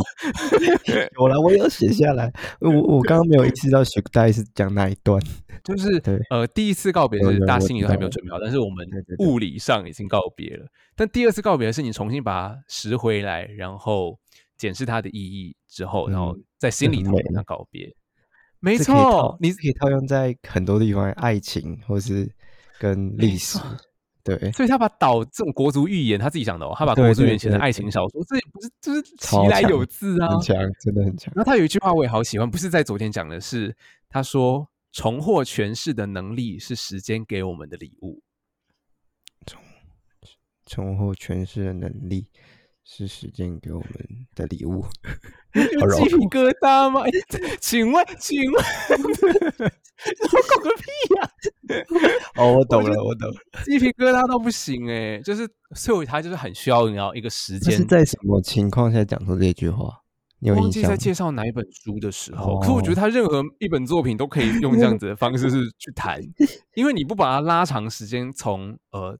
[1.19, 2.33] 有了，我有写下来。
[2.61, 5.21] 我我刚刚没有意识到学代是讲哪一段。
[5.63, 8.87] 就是呃，第一次告别是大家心里都还没有准备好，但是我们
[9.19, 10.67] 物理上已经告别了。
[10.97, 14.19] 但第二次告别是你重新把它拾回来，然后
[14.59, 17.89] 检视它的意义之后，然后嗯在心里头跟它告别。
[18.61, 22.31] 没错，你可以套用在很多地方，爱情或是
[22.79, 23.67] 跟历史错
[24.25, 30.41] 对，所以他把岛这种国族寓言他自己讲的哦，他把对国族寓言写成爱情小说，这也不是就是其超强来有自啊很。
[30.41, 31.31] 强，真的很强。
[31.37, 33.77] 然后他有一句话我也好喜欢，不是在昨天讲的是，
[34.09, 38.23] 他说重获诠释的能力是时间给我们的礼物。
[40.65, 42.27] 重获诠释的能力
[42.85, 44.87] 是时间给我们的礼物。
[45.53, 47.03] 鸡皮疙瘩吗？
[47.03, 47.11] 哎
[47.61, 48.65] 请问，请问，
[52.45, 53.37] 哦，我懂了，我懂了。
[53.65, 57.85] 鸡皮疙瘩都不行哎、就是所以他就是很需要你要一个时间是。
[57.85, 59.89] 在什么情况下讲出这句话？
[60.41, 60.71] 你有忘？
[60.71, 66.21] 记在介绍哪一本书的时候，可是我觉得哦他任何一本作品都可以用这样子的方式是去谈，
[66.75, 69.17] 因为你不把它拉长时间，从呃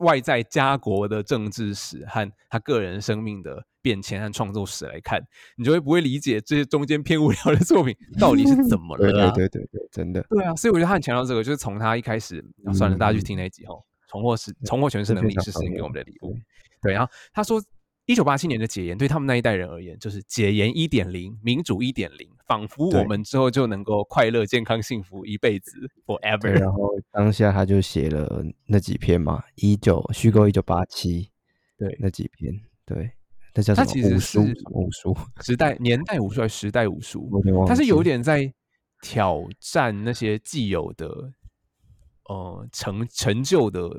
[0.00, 5.22] 外在家国的政治史和他个人生命的变迁和创作史来看，
[5.56, 9.30] 你就会不会理解这些中间偏无聊的作品到底是怎么对了、啊。
[9.32, 10.24] 对对对对，真的。
[10.28, 16.36] 对啊，所以我觉得他很强调这个，就是从他一开始，啊、算了，大家去嗯听那一集吼，重获是重获诠释能力是时间给我们的礼物。
[16.82, 17.62] 对，然后他说，
[18.06, 25.72] 一九八七年的解严对他们那一代人而言，就是解严一点零，民主一点零，仿佛我们之后就能够快乐、健康、幸福一辈子
[26.06, 26.48] ，，forever。
[26.48, 31.30] 然后当下他就写了那几篇嘛，一九虚构一九八七，
[31.78, 32.52] 对那几篇，
[32.84, 33.12] 对，
[33.60, 34.46] 那叫什么其实武术？
[34.46, 35.16] 是什么武术？
[35.42, 38.52] 时代年代武术还是时代武术我有点忘它是有点在
[39.02, 41.06] 挑战那些既有的
[42.28, 43.90] 呃成成就的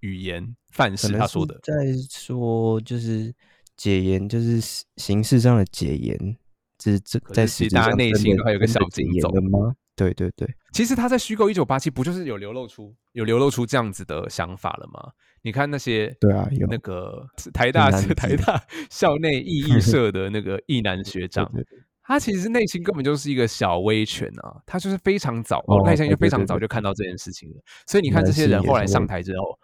[0.00, 1.08] 语言范式。
[1.08, 1.72] 他说的，在
[2.10, 3.34] 说就是
[3.76, 6.36] 解严，就是形形式上的解严，
[6.78, 9.74] 这这可在大家上内心还有个真的解严吗？
[9.96, 15.10] 对对对，其实他在虚构一九八七不就是有流露出有流露出这样子的想法了吗？
[15.42, 27.56] 你看那些对啊有那个台大是台大 校内艺艺 社的那个艺男学长，对对他其实内心根本就是一个小威权啊，他就是非常早，哦哦，赖香就非常早就看到这件事情了。
[27.86, 29.58] 所以你看这些人后来上台之后，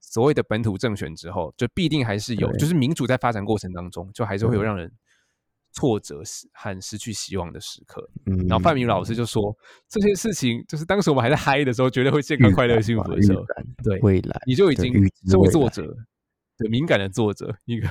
[0.00, 4.90] 所谓的本土政选之后，就必定还是有，就是民主在发展过程当中，就还是会有让人
[5.74, 8.08] 挫折和失去希望的时刻。
[8.26, 9.54] 嗯，然后范明老师就说，
[9.88, 13.44] 这些事情就是当时我们还在嗨的时候，绝对会健康、快乐、幸福的时候，
[13.82, 14.92] 对未来你就已经
[15.28, 15.94] 作为作者，
[16.56, 17.88] 对敏感的作者，一个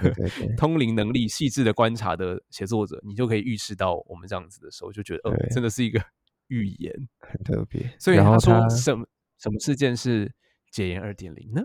[0.57, 6.01] 通灵能力、细致的观察的写作者，你就可以预示到我们这样子的时候，就觉得，呃，真的是一个
[6.47, 6.93] 预言。
[7.19, 7.93] 很特别。
[7.99, 9.05] 所以他说什么
[9.37, 10.33] 什么事件是
[10.71, 11.61] 解严二点零呢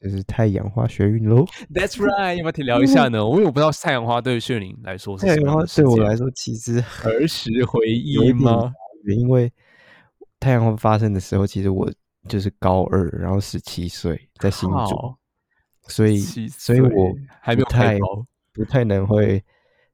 [0.00, 1.44] 就是太阳花学运喽。
[1.72, 3.24] ？That's right，要不要提聊一下呢？
[3.24, 8.72] 我为我不知道太阳花对炫灵来说是 太阳花什么太阳花对我来说其实儿时回忆吗？
[9.06, 9.52] 因为
[10.38, 11.90] 太阳花发生的时候，其实我
[12.28, 15.14] 就是高二，然后十七岁，在新竹，
[15.88, 17.98] 所以所以我还没有不太
[18.52, 19.42] 不太能会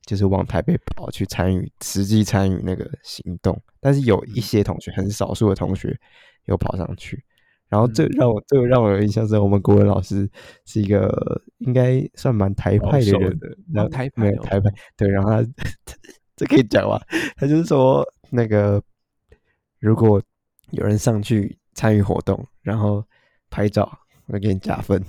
[0.04, 5.98] 就是往台北跑去参与实际参与那个行动，但是有嗯一些同学，很少数的同学
[6.44, 7.24] 有跑上去。
[7.74, 10.30] 然后嗯这让我这个让我有印象是，我们国文老师
[10.64, 15.44] 是一个应该算蛮台派的人，的然后哦台派有台派，对，然后他
[16.36, 17.02] 这可以讲吧？
[17.36, 18.80] 他就是说那个
[19.80, 20.22] 如果
[20.70, 23.04] 有人上去参与活动，然后
[23.50, 23.90] 拍照，
[24.28, 25.04] 会给你加分。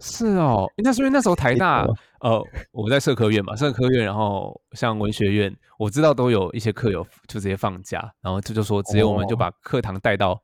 [0.00, 1.86] 是哦，那是因为那时候台大
[2.20, 10.38] 呃，我在社科院嘛，社科院，然后像文学院，我知道都有一些课有就直接放假，然后这就说直接我们就哦把课堂带到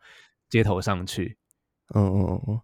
[0.48, 1.36] 街头上去。
[1.94, 2.60] 嗯嗯嗯嗯，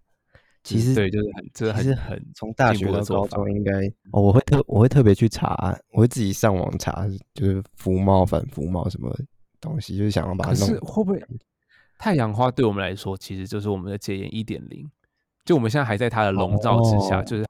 [0.64, 3.73] 其实对，就是很这其实很很从大进学到高步的做法中应该，
[4.12, 9.14] 哦，我会特我会特别去查，我会自己上网查，就是服贸反服贸什么
[9.61, 10.81] 东西，就是想要把它可是弄。
[10.81, 11.25] 会不会
[11.99, 14.90] 太阳花对我们来说，其实就是我们的戒烟一点零？
[15.45, 17.47] 就我们现在还在它的笼罩之下，哦就是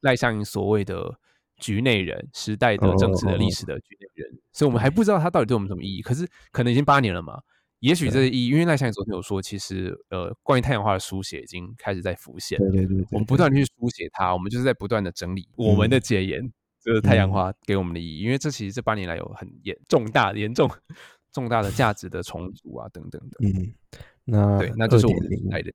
[0.00, 1.12] 赖向所谓的
[1.58, 6.02] 局内人、时代的政治的历史的局内人，所以我们还不知道它到底对我们什么意义。
[6.02, 7.40] 可是可能已经八年了嘛，
[7.80, 12.70] 也许这是意义，因为赖向昨天有说，其实呃，关于太阳花的书写已经开始在浮现了。
[12.70, 18.20] 对对对对，我们不断去书写它，我们就是在不断的整理我们的戒严，这是太阳花给我们的意义。
[18.20, 20.70] 因为这其实这八年来有很严重大、严重、
[21.32, 23.36] 重大的价值的重组啊，等等的。
[23.44, 23.74] 嗯，
[24.24, 25.72] 那对，那就是我们2.0时代的，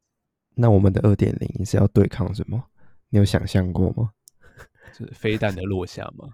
[0.56, 2.62] 那我们的二点零是要对抗什么？
[3.10, 4.10] 你有想象过吗？
[4.98, 6.28] 就是飞弹的落下嘛。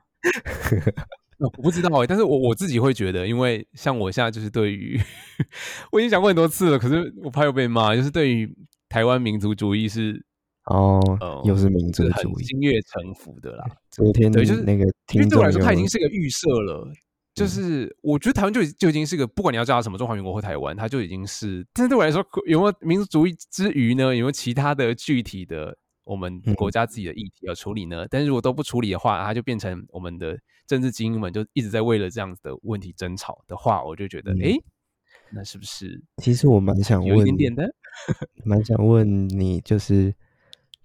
[1.39, 5.00] 那我不知道哎、但是我我自己会觉得，因为像我现在就是对于，
[5.91, 8.52] 我已经讲过很多次了，可是我怕又被骂，就是对于
[8.89, 10.26] 台湾民族主义是
[10.65, 12.43] 哦，呃，又是民族主义。
[12.43, 13.63] 心悦诚服的啦。
[13.91, 16.91] 昨天对就是那个因为对我来说，它已经是个预设了。
[17.36, 21.63] 就是我觉得台湾就已就已经是个，不管你要叫它什么中华民国或台湾，它就已经是。
[21.71, 24.06] 但是对我来说，有没有民族主义之余呢？
[24.06, 28.08] 有没有其他的具体的我们嗯国家自己的议题要处理呢？
[28.10, 34.56] 但是如果都不处理的话，它就变成我们的政治精英们就一直在为了这样子的问题争吵的话，我就觉得，嗯诶，
[35.32, 37.76] 那是不是其实我蛮想有一问，点点的？
[38.46, 40.13] 蛮想问你，就是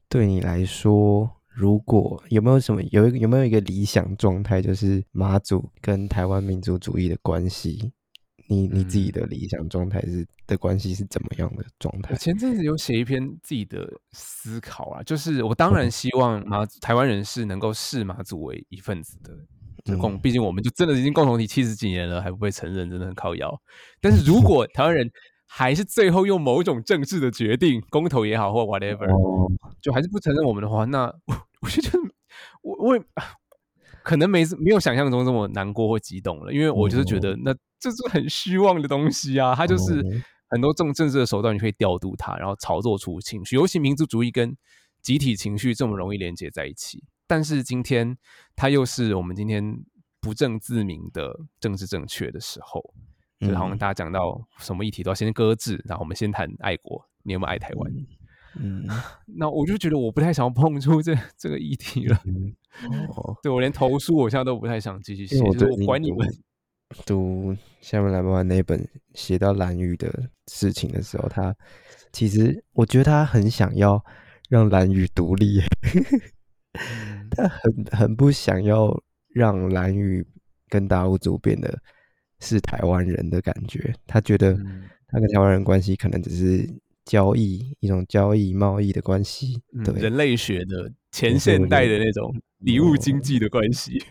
[0.09, 7.93] 对你来说，如果有没有什么有一个有没有一个理想状态，就是马祖跟台湾民族主义的关系？
[8.47, 12.17] 你你自己嗯的理想状态是的关系是怎么样的状态我？
[12.17, 19.37] 前阵子有写一篇自己的思考啊，就是我当然希望马祖台湾人是能够视马祖为一份子的。
[19.85, 23.53] 就共，嗯毕竟我们就真的已经共同体七十几年了，还不被承认，真的很靠腰。
[24.01, 25.11] 但是如果台湾人
[25.45, 29.51] 还是最后用某种政治的决定，公投也好或 whatever，、哦，
[29.81, 31.99] 就还是不承认我们的话，那我 我就觉得
[32.63, 33.03] 我我也
[34.05, 44.57] 可能没没有想象中这么难过或激动了，因为我就是觉得那这是很虚妄的东西啊，它就是哦很多政政治的手段，你可以调度它，然后炒作出情绪，尤其民族主义跟
[45.01, 47.03] 集体情绪这么容易连接在一起。
[47.27, 48.17] 但是今天
[48.55, 49.83] 它又是我们今天
[50.21, 52.95] 不正自明的政治正确的时候，
[53.41, 57.93] 就好像嗯大家讲到什么议题都要先搁置，然后我们先谈爱国，你有没有爱台湾？
[58.61, 58.87] 嗯
[59.25, 62.21] 那我就觉得我不太想要碰触这这个议题了。
[62.27, 62.55] 嗯，
[63.17, 66.29] 哦， 对我连投诉我现在都不太想继续写，我就是我管你们。
[67.07, 71.55] 读下面来吧那本写到蓝雨的事情的时候，他
[72.13, 74.03] 其实我觉得他很想要
[74.49, 77.29] 让蓝雨独立，嗯。
[77.35, 78.95] 他很很不想要
[79.29, 80.27] 让蓝雨
[80.69, 81.79] 跟达悟族变得
[82.41, 84.85] 是台湾人的感觉，他觉得嗯。
[85.09, 86.69] 他跟台湾人关系可能只是
[87.05, 94.03] 交易一种交易贸易的关系，人类学的前现代的那种礼物经济的关系。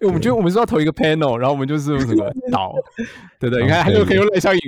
[0.00, 2.74] 因为我们觉得我们是要投一个 panel，然后我们就是用什么 岛，
[3.38, 3.62] 对不对？
[3.64, 4.60] 你看，哦还有可可以以用赖香盈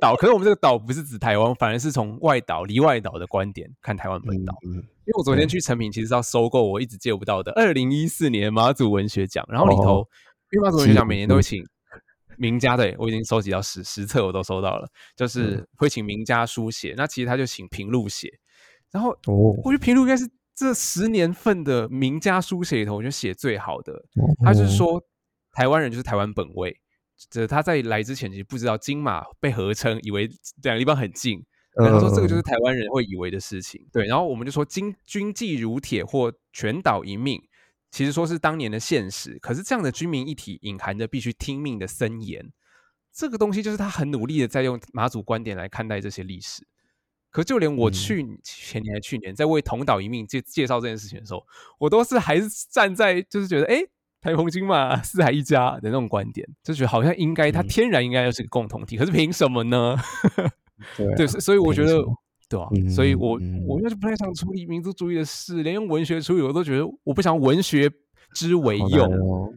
[0.00, 4.54] 岛，可是我们这个岛不是指台湾，反而是从外岛、离外岛的观点看台湾本岛。
[4.66, 10.08] 嗯，因为我昨天去成品，其实是要收购我一直借不到的二零一四年马祖文学奖，然后里头，哦
[10.50, 11.64] 因为马祖文学奖每年都会请
[12.36, 15.66] 名家，对我已经收集到十十册，我都收到了，就是嗯。
[15.76, 18.28] 会请名家书写，那其实他就请平路写，
[18.90, 24.04] 然后哦，我觉得平路应该是这十年份的名家书写里头，我觉得写最好的。
[24.44, 25.04] 他就是哦，说，
[25.52, 26.78] 台湾人就是台湾本位，
[27.30, 30.30] 这他在来之前其实不知道金马被合称，以为
[30.62, 31.44] 两个地方很近。
[31.76, 34.06] 他说这个就是嗯台湾人会以为的事情，对。
[34.06, 37.42] 然后我们就说军军纪如铁或全岛一命，
[37.90, 39.36] 其实说是当年的现实。
[39.40, 42.52] 可是这样的军民一体隐含着必须听命的森严，
[43.12, 46.64] 这个东西就是他很努力的在用马祖观点来看待这些历史。
[47.34, 51.44] 可就连我嗯去前年还去年在为同岛一命介介绍这件事情的时候，
[51.78, 53.74] 我都是还是站在就是觉得哎。
[53.78, 53.90] 诶
[54.24, 59.94] 台澎金马四海一家的那种观点，就觉得好像应该它嗯天然应该要是个共同体，可是凭什么呢？
[60.96, 62.02] 对啊对，所以我觉得
[62.48, 67.86] 对啊，所以我嗯我就是不太想处理民族主义的事，连用文学处理我都觉得我不想文学
[68.34, 69.52] 之为用，哦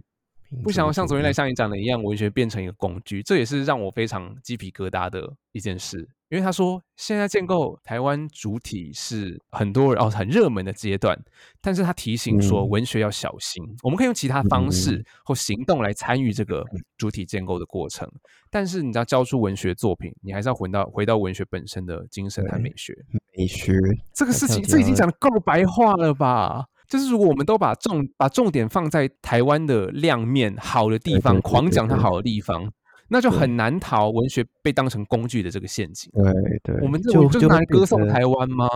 [0.62, 6.06] 不想要像昨天来像你讲的一样，文学变成一个工具，这也是让我非常鸡皮疙瘩的一件事。
[6.30, 11.18] 因为他说，现在建构台湾主体是很多人哦很热门的阶段，
[11.62, 16.66] 但是他提醒说，嗯文学要小心，我们可以用其他方式嗯或行动来参与这个
[16.98, 18.06] 主体建构的过程。
[18.50, 22.94] 但是你知道，交出文学作品，你还是要回到回到文学本身的精神和美学。
[23.38, 23.74] 美学，
[24.13, 26.66] 这个事情，这已经要讲的够白话了吧？
[26.90, 32.72] 就是如果我们都把重把重点放在台湾的亮面好的地方，对对对狂讲它好的地方，
[33.10, 36.12] 那就很难逃文学被当成工具的这个陷阱。
[36.13, 38.67] 对对，我们这就我就拿来歌颂台湾吗？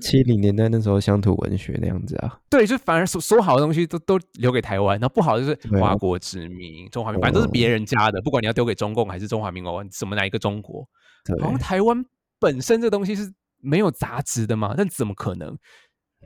[0.00, 10.86] 七零年代那时候乡土文学那样子啊，对，就反而所所有好的东西都都留给台湾，然后不好的就是华国殖民、中华民，反正都是别人家的，不管你要丢给中共还是中华民国，怎么哪一个中国，
[11.24, 12.04] 对，好像台湾
[12.38, 14.74] 本身这东西是没有杂质的嘛？
[14.76, 15.58] 但怎么可能？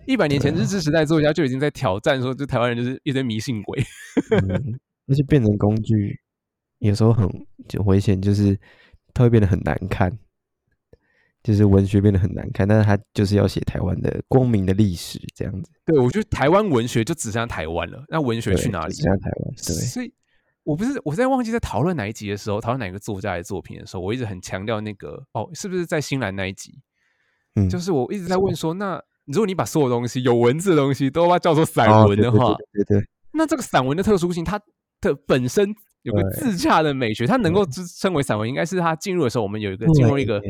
[0.06, 3.82] 一百年前日治时代作家就已经在挑战说，就台湾人就是一堆迷信鬼。
[4.30, 6.20] 嗯，而且变成工具，
[6.88, 7.28] 有时候很
[7.68, 8.58] 就危险，就是
[9.12, 10.16] 它会变得很难看，
[11.42, 15.70] 就是文学变得很难看，但是它就是要写台湾的光明的历史这样子。
[15.84, 19.02] 对我觉得台湾文学就只剩下台湾了，那文学去哪里只？
[19.02, 20.12] 剩下台湾，对，所以，
[20.62, 26.80] 我不是我在忘记在讨论哪一集的时候，讨论哪个作家的作品的时候，我一直很强调那个哦，是不是在新兰那一集？
[27.56, 34.60] 嗯，就是我一直在问说，那如果你把所有东西有文字的东西都把它叫做散哦对对文的话，对对对那这个散文的特殊性，它
[35.00, 35.74] 的本身
[36.04, 40.40] 有个自洽的美学，它能够支称为散文，应该是它进入的时候，我们有一个进入一个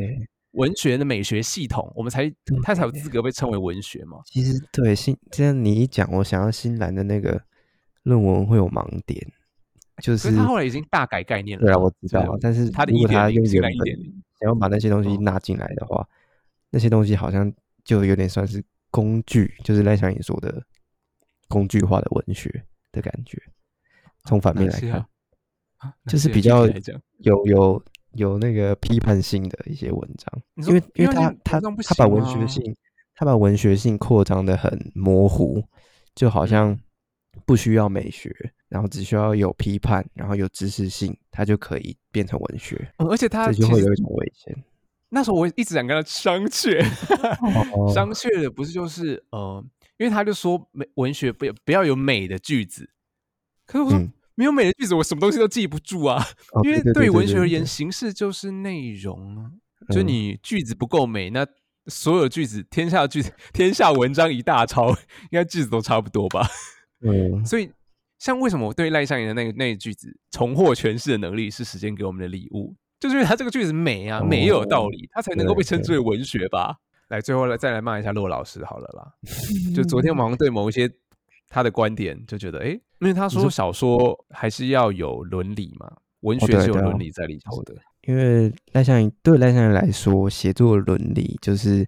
[0.51, 4.19] 文学的美学系统，我们才对它才有资格被称为文学嘛。
[4.25, 7.41] 其实对新，这样你一讲，我想要新兰的那个
[8.03, 9.25] 论文会有盲点，
[10.03, 11.65] 就是他后来已经大改概念了。
[11.65, 16.05] 对啊，我知道，但是他的如果他用原本新兰1.0想要把那些东西嗯纳进来的话，
[16.69, 17.49] 那些东西好像
[17.85, 20.61] 就有点算是工具，就是赖香盈说的
[21.47, 23.41] 工具化的文学的感觉。
[24.25, 25.05] 从反面来看
[26.07, 26.67] 就是比较
[27.19, 27.83] 有有
[28.13, 32.75] 有那个批判性的一些文章，因为因为他他他把文学性
[33.15, 35.63] 他把文学性扩张的很模糊，
[36.13, 36.77] 就好像
[37.45, 38.33] 不需要美学，
[38.69, 44.55] 然后只需要有批判，然后有知识性，它就可以变成文学，嗯而且他这就会有一种危险。
[45.09, 46.81] 那时候我一直想跟他商榷，
[47.73, 49.63] 哦商榷的不是就是呃，
[49.97, 52.89] 因为他就说美文学不要不要有美的句子，
[53.65, 56.23] 可是我说、嗯没有美的句子，我什么东西都记不住啊。
[56.51, 59.51] 哦因为对文学而言，形式就是内容啊。
[59.89, 61.45] 就嗯你句子不够美，那
[61.87, 64.89] 所有句子，天下句子，天下文章一大抄，
[65.29, 66.47] 应该句子都差不多吧？
[67.01, 67.69] 嗯所以，
[68.17, 76.77] 像为什么我对赖香吟的那个那个句子重获诠释的能力是时间给我们的礼物，就是因为他这个句子美啊，美又有道理，他才能够被称之为文学吧。
[77.09, 79.13] 来，最后来再来骂一下骆老师好了啦。
[79.75, 80.89] 就昨天我们好像对某一些
[81.47, 85.91] 他的观点就觉得，诶，因为他说说小说还是要有伦理嘛，
[86.21, 87.75] 文学是有伦理在里头的。
[88.07, 91.87] 因为赖香吟对赖香吟来说，写作伦理就是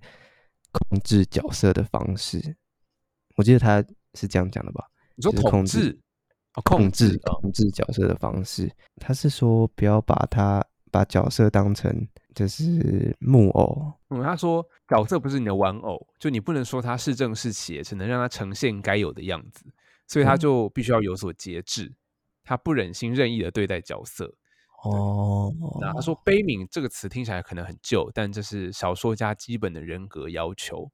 [0.72, 2.56] 控制角色的方式。
[3.36, 3.84] 我记得他
[4.16, 4.84] 是这样讲的吧？
[5.16, 6.00] 你说统就是控制，
[6.56, 8.72] 哦，控制制，哦控制角色的方式。
[8.96, 12.08] 他是说不要把他把角色当成
[12.38, 19.66] 就是木偶，嗯，他说角色不是你的玩偶，就你不能说他是正是邪，只能让他呈现该有的样子，
[20.06, 21.92] 所以他嗯就必须要有所节制，
[22.44, 24.32] 他不忍心任意的对待角色。
[24.84, 30.88] 哦，那他说“悲悯”这个词听起来可能很旧，但这是小说家基本的人格要求。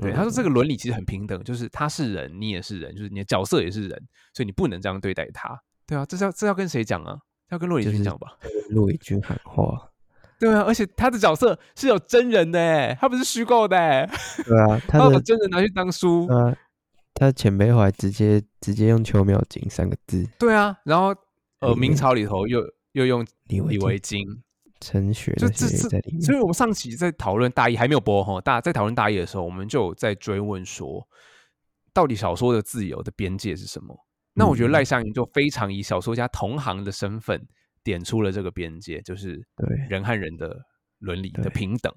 [0.00, 5.62] 对，他说这个伦理其实很平等，就是他是人，你也是人，就是你的角色也是人，所以你不能这样对待他。
[5.86, 7.18] 对啊，这是要这要跟谁讲啊？
[7.50, 8.38] 要跟骆以就是军讲吧？
[8.70, 9.90] 陆以军喊话。
[10.38, 14.08] 对啊，而且他的角色是有真人的哎，他不是虚构的哎，
[14.46, 16.26] 对啊，他他把真人拿去当书。
[16.28, 16.56] 啊
[17.14, 21.12] 他前辈后来直接直接用邱妙金三个字，对啊，然后
[21.58, 22.62] 呃，明朝里头又
[22.92, 24.24] 又用李维李维京，
[24.80, 26.22] 陈雪那就这这些在里面。
[26.22, 31.04] 所以我们上期在讨论大一还没有播哈，大在讨论大一的时候，我们就有在追问说，
[31.92, 33.98] 到底小说的自由的边界是什么？
[34.34, 37.44] 那我觉得嗯赖香吟就非常以小说家同行的身份
[37.82, 40.58] 点出了这个边界，就是对人和人的
[40.98, 41.92] 伦理的平等。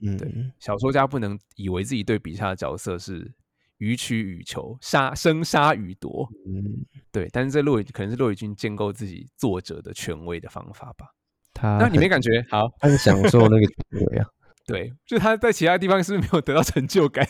[0.00, 3.32] 嗯，对小说家不能以为自己对笔下的角色是
[3.78, 11.06] 予取予求、杀生杀予夺，嗯，对，但是这骆以可能是骆以军建构自己作者的权威的方法吧。
[11.54, 12.44] 他那你没感觉？
[12.50, 14.26] 好，他是享受那个权威啊，
[14.66, 17.26] 对，就他在其他地方是不是没有得到成就感，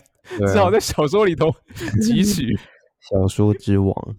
[0.49, 1.47] 只好在小说里头
[2.03, 2.59] 汲取。
[3.01, 4.17] 小说之王。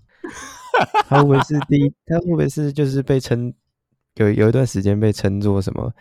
[1.07, 1.93] 他会不会是第一？
[2.05, 3.53] 他会不会是就是被称
[4.17, 5.93] 有有一段时间被称作什么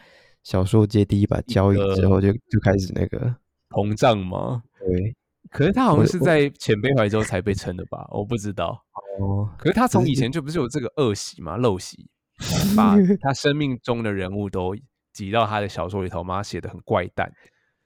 [0.43, 3.35] 小说界第一把交椅之个后就就开始那个
[3.71, 4.63] 膨胀吗？
[4.79, 5.17] 对
[5.51, 8.07] 可是他好像是在前辈怀之后才被称的吧？
[8.11, 8.83] 我不知道。
[9.21, 12.09] 哦，可是他从以前就不是有这个恶习吗，陋习，
[12.77, 14.77] 把他生命中的人物都
[15.13, 17.33] 挤到他的小说里头嘛，写的很怪诞。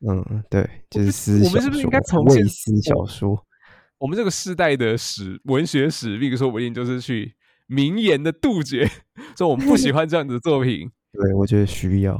[0.08, 3.46] 嗯对，就是私小我们是不是应该说从现卫私小说？
[3.98, 7.34] 我们这个世代的史文学使命，说不定就是去
[7.66, 8.88] 名言的杜绝，
[9.36, 10.90] 说我们不喜欢这样子的作品。
[11.12, 12.18] 对，我觉得需要。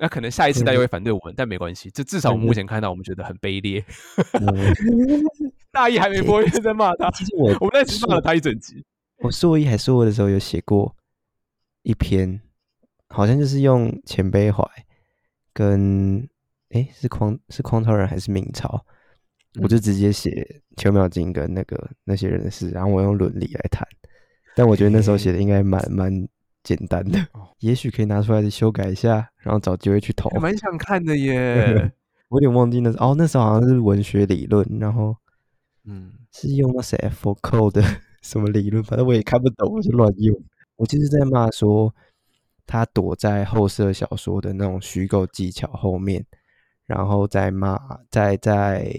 [0.00, 3.84] 那可能下一次大家会反对我们，但没关系，就至少我们目前看到，我们觉得很卑劣。
[4.40, 4.74] 嗯
[5.72, 7.10] 大一还没播，就在骂他。
[7.16, 8.84] 其实我我们那次骂了他一整集。
[9.18, 10.94] 我硕一还硕二的时候有写过
[11.82, 12.40] 一篇，
[13.08, 14.62] 好像就是用钱碑怀
[15.52, 16.28] 跟
[16.70, 18.84] 诶是匡是匡超人还是明朝，
[19.60, 23.84] 我就直接写邱妙金跟那个那些人的事，然后我用伦理来谈，
[24.58, 26.12] 但我觉得那时候写的应该蛮蛮
[26.64, 30.28] 简单的哦， 也许可以拿出来修改一下，然后找机会去投。
[30.34, 31.92] 我蛮想看的耶。
[32.28, 35.14] 我有点忘记那时候哦，那时候好像是文学理论，然后
[35.84, 37.82] 嗯，是用那谁 F code 的
[38.20, 40.36] 什么理论，反正我也看不懂，我就乱用。
[40.74, 41.94] 我就是在骂说
[42.66, 46.26] 他躲在后设小说的那种虚构技巧后面，
[46.84, 47.78] 然后再骂，
[48.10, 48.92] 再在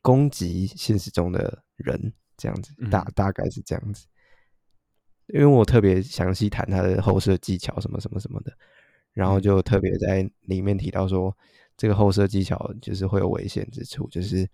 [0.00, 4.06] 攻击现实中的人，这样子大嗯大概是这样子。
[5.32, 8.52] 因为我特别详细谈他的后设技巧什么什么什么的，
[9.12, 11.36] 然后嗯就特别在里面提到说，
[11.76, 14.48] 这个后设技巧就是会有危险之处，就是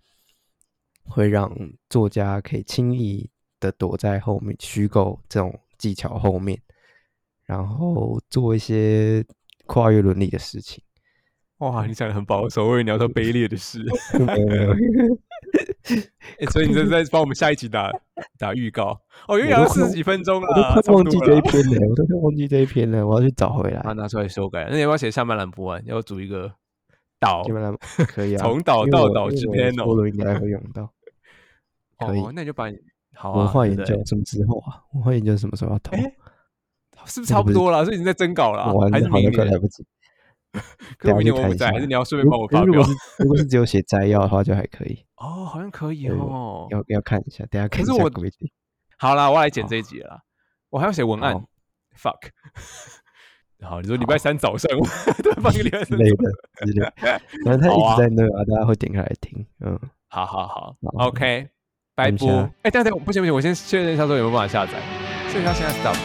[1.04, 1.50] 会让
[1.88, 6.60] 作家可以轻易的躲在后面虚构这种技巧后面，
[7.44, 9.24] 然后做一些
[9.66, 10.82] 跨越伦理的事情。
[11.59, 13.82] 哇，你讲的很保守，我以为你要说卑劣的事。
[16.50, 17.90] 所以你这是在帮我们下一集打
[18.38, 21.40] 打预告哦，又聊了四十几分钟了我都，快忘记这一。
[21.40, 24.02] 篇了，我都快忘记这一篇了，我要去找回来把它。
[24.02, 24.66] 拿出来修改。
[24.68, 25.82] 那你要不要写下半栏不完？
[25.86, 26.52] 要组一个
[27.20, 27.42] 岛
[28.09, 30.92] 可以啊，从岛到岛之间哦应该会用到。
[32.07, 32.76] 可以哦，那你就把你
[33.14, 34.82] 好啊文化研究什么时候啊？
[34.92, 35.96] 文化研究什么时候要投？
[35.96, 36.02] 哎
[37.07, 37.84] 是不是差不多了？
[37.84, 39.46] 是已经在征稿了啊，还是，明年？
[39.46, 39.86] 来不及。
[40.98, 42.84] 可是明年我不在，还是你要顺便帮我发表如果？
[42.86, 45.04] 是如果是只有写摘要的话，就还可以。
[45.16, 46.66] 哦，好像可以哦。
[46.70, 48.50] 要要看一下，等下看一可是我下规定。
[48.98, 50.20] 好啦，我要来 剪这一集了啦，
[50.70, 51.34] 我还要写文案。
[51.96, 52.30] Fuck。
[53.62, 54.68] 好，你说礼拜三早上，
[55.22, 56.92] 对，放个礼拜三之类早的之类的，
[57.44, 59.46] 反正他一直在那啊，大家会点开来听。
[59.61, 59.78] 嗯，
[60.09, 61.48] 好好好好，OK，
[61.94, 62.52] 拜等一拜。
[62.64, 64.72] 哎，等下等下，不行不行，我先确认一下说有没有办法下载。
[65.30, 65.96] 所以他现在 stop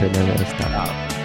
[0.00, 0.74] 对不对对，那个 start。
[0.74, 1.19] 啊